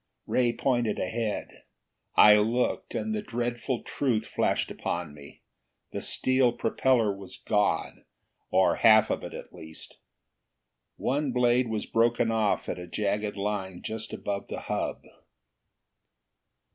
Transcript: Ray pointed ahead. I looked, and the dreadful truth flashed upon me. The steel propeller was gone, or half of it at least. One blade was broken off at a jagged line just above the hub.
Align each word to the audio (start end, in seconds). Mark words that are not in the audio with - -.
Ray 0.25 0.51
pointed 0.51 0.97
ahead. 0.97 1.61
I 2.15 2.35
looked, 2.37 2.95
and 2.95 3.13
the 3.13 3.21
dreadful 3.21 3.83
truth 3.83 4.25
flashed 4.25 4.71
upon 4.71 5.13
me. 5.13 5.43
The 5.91 6.01
steel 6.01 6.53
propeller 6.53 7.15
was 7.15 7.37
gone, 7.37 8.05
or 8.49 8.77
half 8.77 9.11
of 9.11 9.23
it 9.23 9.35
at 9.35 9.53
least. 9.53 9.97
One 10.97 11.31
blade 11.31 11.67
was 11.69 11.85
broken 11.85 12.31
off 12.31 12.67
at 12.67 12.79
a 12.79 12.87
jagged 12.87 13.37
line 13.37 13.83
just 13.83 14.11
above 14.11 14.47
the 14.47 14.61
hub. 14.61 15.03